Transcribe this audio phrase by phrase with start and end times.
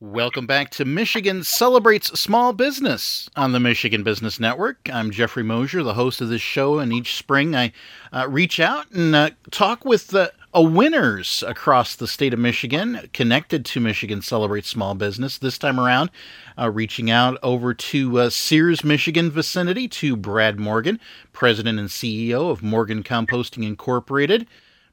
[0.00, 4.88] Welcome back to Michigan Celebrates Small Business on the Michigan Business Network.
[4.92, 7.72] I'm Jeffrey Mosher, the host of this show, and each spring I
[8.12, 13.64] uh, reach out and uh, talk with uh, winners across the state of Michigan connected
[13.64, 15.36] to Michigan Celebrates Small Business.
[15.36, 16.10] This time around,
[16.56, 21.00] uh, reaching out over to uh, Sears, Michigan vicinity to Brad Morgan,
[21.32, 24.46] President and CEO of Morgan Composting Incorporated.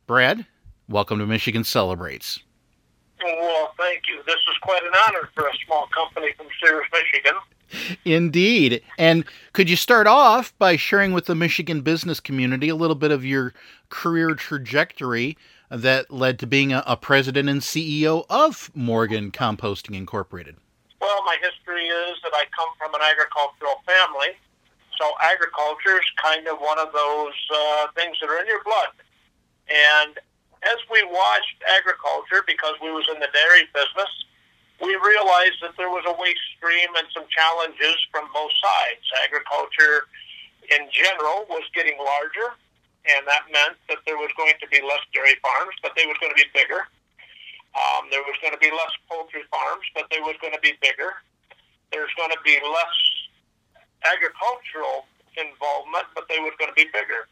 [0.08, 0.48] Brad,
[0.90, 2.40] welcome to Michigan Celebrates.
[3.78, 4.22] Thank you.
[4.26, 7.34] This is quite an honor for a small company from Sears, Michigan.
[8.06, 8.82] Indeed.
[8.98, 13.12] And could you start off by sharing with the Michigan business community a little bit
[13.12, 13.54] of your
[13.90, 15.38] career trajectory
[15.70, 20.56] that led to being a, a president and CEO of Morgan Composting Incorporated?
[21.02, 24.38] Well, my history is that I come from an agricultural family.
[24.98, 28.90] So agriculture is kind of one of those uh, things that are in your blood.
[29.68, 30.18] And
[30.66, 34.12] as we watched agriculture, because we was in the dairy business,
[34.82, 39.06] we realized that there was a waste stream and some challenges from both sides.
[39.24, 40.10] Agriculture
[40.68, 42.58] in general was getting larger,
[43.06, 46.18] and that meant that there was going to be less dairy farms, but they was
[46.20, 46.90] going to be bigger.
[47.76, 50.74] Um, there was going to be less poultry farms, but they was going to be
[50.82, 51.22] bigger.
[51.92, 52.98] There's going to be less
[54.04, 55.06] agricultural
[55.38, 57.28] involvement, but they was going to be bigger.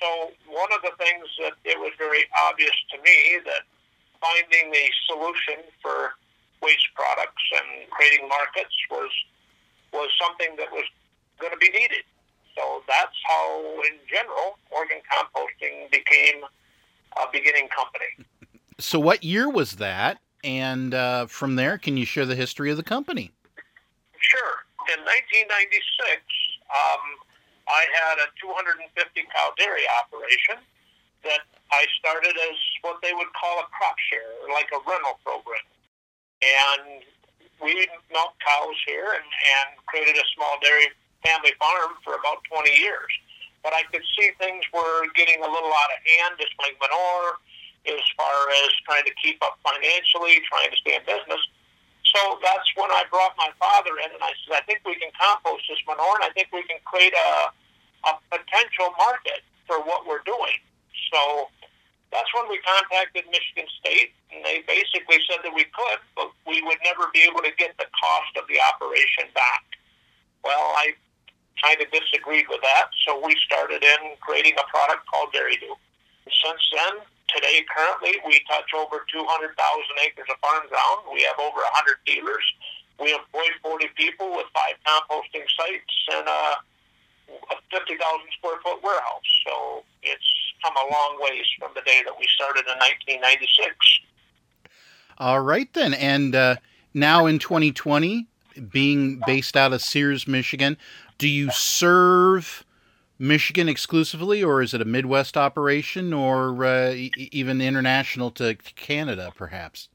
[0.00, 3.62] So one of the things that it was very obvious to me that
[4.20, 6.14] finding a solution for
[6.62, 9.10] waste products and creating markets was
[9.92, 10.84] was something that was
[11.40, 12.04] going to be needed.
[12.54, 16.42] So that's how, in general, Morgan Composting became
[17.16, 18.06] a beginning company.
[18.80, 20.20] So, what year was that?
[20.44, 23.32] And uh, from there, can you share the history of the company?
[24.20, 24.54] Sure.
[24.94, 26.22] In 1996,
[26.70, 27.27] um,
[27.68, 28.80] I had a 250
[29.28, 30.64] cow dairy operation
[31.24, 35.64] that I started as what they would call a crop share, like a rental program.
[36.40, 37.04] And
[37.60, 40.88] we milked cows here and, and created a small dairy
[41.26, 43.10] family farm for about 20 years.
[43.66, 47.42] But I could see things were getting a little out of hand, just like manure,
[47.90, 51.42] as far as trying to keep up financially, trying to stay in business.
[52.14, 55.10] So that's when I brought my father in, and I said, I think we can
[55.18, 57.52] compost this manure, and I think we can create a,
[58.08, 60.58] a potential market for what we're doing.
[61.12, 61.52] So
[62.10, 66.64] that's when we contacted Michigan State, and they basically said that we could, but we
[66.64, 69.64] would never be able to get the cost of the operation back.
[70.42, 70.96] Well, I
[71.60, 75.76] kind of disagreed with that, so we started in creating a product called Dairy Doo.
[76.28, 79.52] Since then, Today, currently, we touch over 200,000
[80.08, 81.12] acres of farm ground.
[81.12, 82.44] We have over 100 dealers.
[82.96, 86.42] We employ 40 people with five composting sites and a
[87.70, 87.98] 50,000
[88.38, 89.28] square foot warehouse.
[89.46, 90.24] So it's
[90.62, 93.74] come a long ways from the day that we started in 1996.
[95.18, 95.94] All right, then.
[95.94, 96.56] And uh,
[96.94, 98.26] now in 2020,
[98.70, 100.76] being based out of Sears, Michigan,
[101.18, 102.64] do you serve
[103.18, 109.32] Michigan exclusively, or is it a Midwest operation, or uh, e- even international to Canada,
[109.36, 109.88] perhaps?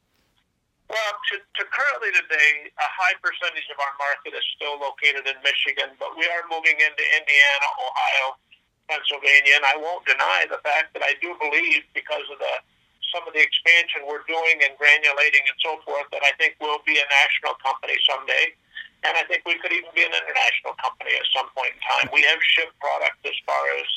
[0.94, 5.34] Well, to, to currently today, a high percentage of our market is still located in
[5.42, 8.38] Michigan, but we are moving into Indiana, Ohio,
[8.86, 12.62] Pennsylvania, and I won't deny the fact that I do believe, because of the
[13.10, 16.82] some of the expansion we're doing and granulating and so forth, that I think we'll
[16.82, 18.58] be a national company someday
[19.04, 22.08] and I think we could even be an international company at some point in time.
[22.16, 23.88] We have shipped product as far as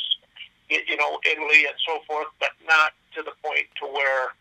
[0.68, 4.34] you know Italy and so forth, but not to the point to where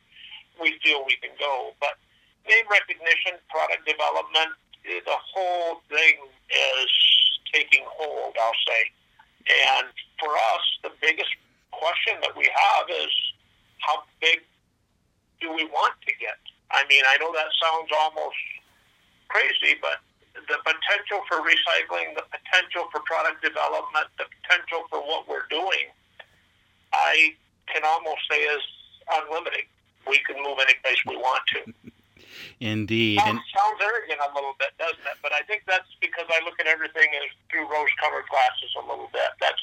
[0.57, 1.77] we feel we can go.
[1.77, 2.01] But
[2.47, 4.53] name recognition, product development,
[4.85, 6.15] the whole thing
[6.49, 6.91] is
[7.53, 8.35] taking hold.
[8.37, 8.81] I'll say,
[9.49, 9.87] and
[10.19, 11.29] for us, the biggest
[11.71, 13.11] question that we have is
[13.79, 14.41] how big
[15.41, 16.37] do we want to get?
[16.71, 18.37] I mean, I know that sounds almost
[19.29, 20.01] crazy, but
[20.33, 25.89] the potential for recycling, the potential for product development, the potential for what we're doing,
[26.93, 27.33] I
[27.71, 28.61] can almost say is
[29.09, 29.65] unlimited.
[30.07, 31.91] We can move any place we want to.
[32.59, 33.19] Indeed.
[33.19, 35.17] Sounds, sounds arrogant a little bit, doesn't it?
[35.21, 39.09] But I think that's because I look at everything as through rose-colored glasses a little
[39.11, 39.31] bit.
[39.41, 39.61] That's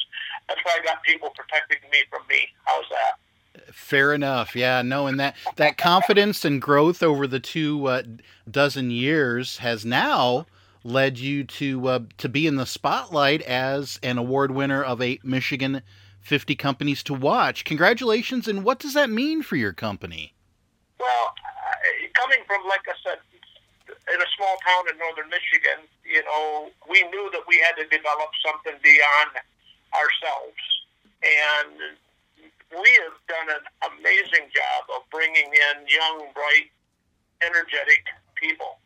[0.49, 2.49] that's why I got people protecting me from me.
[2.65, 3.75] How's that?
[3.75, 4.57] Fair enough.
[4.57, 8.03] Yeah, no, and that that confidence and growth over the two uh,
[8.51, 10.47] dozen years has now
[10.85, 15.19] led you to uh, to be in the spotlight as an award winner of a
[15.23, 15.83] Michigan
[16.21, 17.65] 50 companies to watch.
[17.65, 18.49] Congratulations!
[18.49, 20.35] And what does that mean for your company?
[20.99, 21.35] Well,
[22.33, 23.21] coming from like I said,
[24.09, 27.85] in a small town in northern Michigan, you know, we knew that we had to
[27.93, 29.37] develop something beyond
[29.93, 30.63] ourselves,
[31.21, 31.77] and
[32.73, 36.73] we have done an amazing job of bringing in young, bright,
[37.45, 38.81] energetic people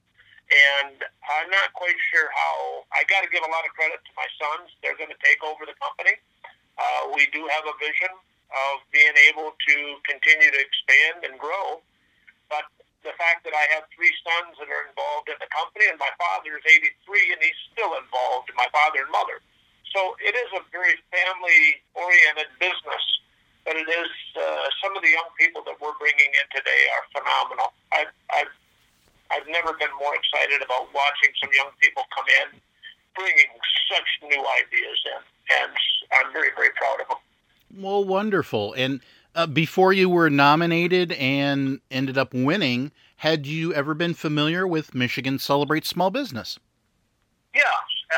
[0.47, 2.87] and I'm not quite sure how.
[2.95, 4.71] I got to give a lot of credit to my sons.
[4.79, 6.15] They're going to take over the company.
[6.79, 9.75] Uh, we do have a vision of being able to
[10.07, 11.83] continue to expand and grow,
[12.47, 12.63] but
[13.17, 16.57] fact that I have three sons that are involved in the company, and my father
[16.57, 19.41] is 83 and he's still involved, my father and mother.
[19.93, 23.05] So it is a very family-oriented business,
[23.65, 27.05] but it is uh, some of the young people that we're bringing in today are
[27.17, 27.73] phenomenal.
[27.93, 28.53] I've, I've
[29.31, 32.61] I've never been more excited about watching some young people come in,
[33.15, 33.51] bringing
[33.91, 35.21] such new ideas in,
[35.63, 35.73] and
[36.13, 37.83] I'm very, very proud of them.
[37.83, 38.73] Well, wonderful.
[38.75, 39.01] And
[39.35, 44.95] uh, before you were nominated and ended up winning, had you ever been familiar with
[44.95, 46.59] Michigan Celebrate Small Business?
[47.55, 47.63] Yeah,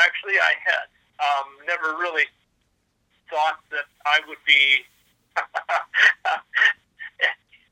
[0.05, 0.87] actually, I had.
[1.19, 2.27] Um, never really
[3.31, 4.83] thought that I would be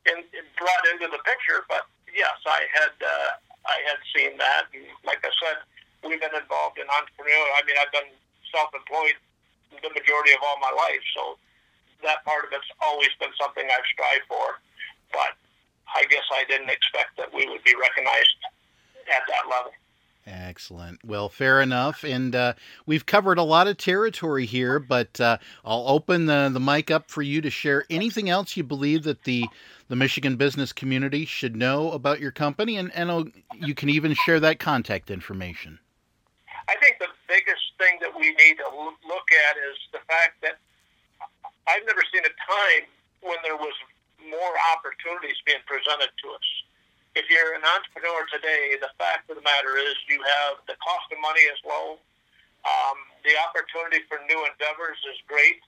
[0.07, 3.31] in, in brought into the picture, but yes, I had uh,
[3.67, 5.59] I had seen that, and like I said,
[6.07, 7.47] we've been involved in entrepreneur.
[7.59, 8.11] I mean, I've been
[8.55, 9.19] self-employed
[9.83, 11.39] the majority of all my life, so
[12.07, 14.63] that part of it's always been something I've strived for.
[15.11, 15.35] But
[15.95, 18.37] I guess I didn't expect that we would be recognized
[19.09, 19.73] at that level.
[20.27, 20.99] Excellent.
[21.05, 22.03] Well, fair enough.
[22.03, 22.55] And uh,
[22.85, 27.09] we've covered a lot of territory here, but uh, I'll open the, the mic up
[27.09, 29.47] for you to share anything else you believe that the
[29.89, 34.41] the Michigan business community should know about your company, and, and you can even share
[34.41, 35.79] that contact information.
[36.67, 40.59] I think the biggest thing that we need to look at is the fact that
[41.69, 42.91] I've never seen a time
[43.23, 43.75] when there was
[44.29, 46.49] more opportunities being presented to us
[47.17, 51.09] if you're an entrepreneur today, the fact of the matter is you have the cost
[51.09, 51.97] of money is low.
[52.69, 55.65] Um, the opportunity for new endeavors is great.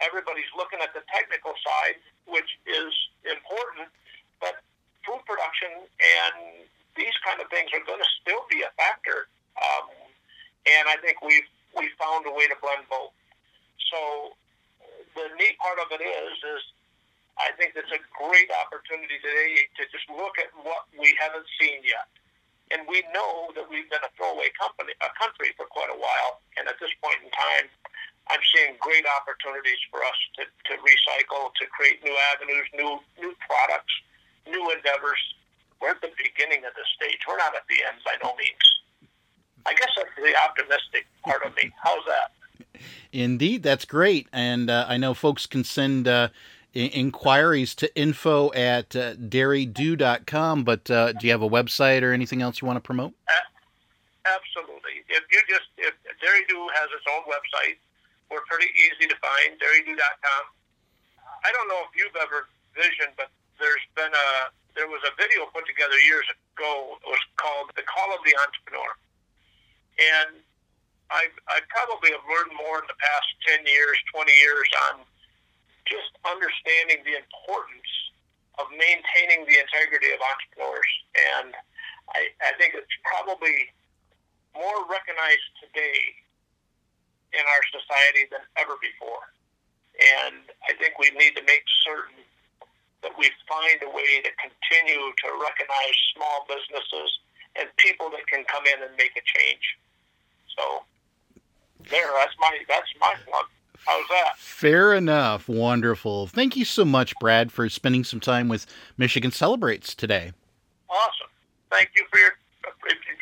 [0.00, 2.92] Everybody's looking at the technical side, which is
[3.28, 3.92] important,
[4.40, 4.64] but
[5.04, 6.64] food production and
[6.96, 9.28] these kind of things are going to still be a factor.
[9.60, 9.92] Um,
[10.64, 11.46] and I think we've
[11.76, 13.12] we found a way to blend both.
[13.92, 14.32] So
[15.12, 16.62] the neat part of it is is
[17.36, 21.84] I think it's a great opportunity today to just look at what we haven't seen
[21.84, 22.08] yet.
[22.72, 26.42] And we know that we've been a throwaway company, a country for quite a while.
[26.58, 27.70] And at this point in time,
[28.26, 33.32] I'm seeing great opportunities for us to, to recycle, to create new avenues, new new
[33.46, 33.94] products,
[34.50, 35.20] new endeavors.
[35.78, 37.20] We're at the beginning of this stage.
[37.28, 38.66] We're not at the end by no means.
[39.66, 41.70] I guess that's the optimistic part of me.
[41.82, 42.80] How's that?
[43.12, 44.26] Indeed, that's great.
[44.32, 46.28] And uh, I know folks can send uh,
[46.76, 50.64] inquiries to info at uh, dairydoo.com.
[50.64, 53.12] But uh, do you have a website or anything else you want to promote?
[54.26, 55.06] Absolutely.
[55.08, 57.78] If you just, if Dairy Doo has its own website,
[58.30, 60.44] we're pretty easy to find, dairydoo.com.
[61.46, 63.30] I don't know if you've ever visioned, but
[63.62, 64.28] there's been a,
[64.74, 66.26] there was a video put together years
[66.58, 66.98] ago.
[67.00, 68.90] It was called The Call of the Entrepreneur.
[69.96, 70.42] And
[71.08, 75.06] I, I probably have learned more in the past 10 years, 20 years on
[75.86, 77.90] just understanding the importance
[78.58, 80.92] of maintaining the integrity of entrepreneurs.
[81.14, 81.54] And
[82.12, 83.70] I, I think it's probably
[84.54, 85.98] more recognized today
[87.36, 89.28] in our society than ever before.
[89.96, 92.20] And I think we need to make certain
[93.04, 97.10] that we find a way to continue to recognize small businesses
[97.56, 99.78] and people that can come in and make a change.
[100.56, 100.84] So
[101.88, 103.46] there, that's my that's my plug.
[103.84, 104.38] How's that?
[104.38, 105.48] Fair enough.
[105.48, 106.26] Wonderful.
[106.26, 108.66] Thank you so much, Brad, for spending some time with
[108.96, 110.32] Michigan Celebrates today.
[110.88, 111.28] Awesome.
[111.70, 112.30] Thank you for your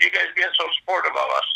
[0.00, 1.48] you guys being so supportive of us.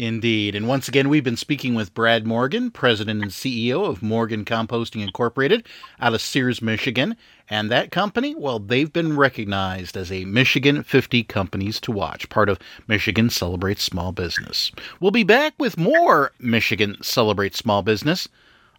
[0.00, 0.54] Indeed.
[0.54, 5.02] And once again, we've been speaking with Brad Morgan, President and CEO of Morgan Composting
[5.02, 5.66] Incorporated
[6.00, 7.18] out of Sears, Michigan.
[7.50, 12.48] And that company, well, they've been recognized as a Michigan 50 Companies to Watch, part
[12.48, 14.72] of Michigan Celebrates Small Business.
[15.00, 18.26] We'll be back with more Michigan Celebrates Small Business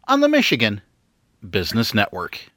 [0.08, 0.82] on the Michigan
[1.48, 2.51] Business Network.